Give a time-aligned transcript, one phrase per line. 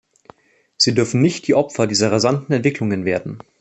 [0.77, 3.37] Sie dürfen nicht die Opfer dieser rasanten Entwicklungen werden.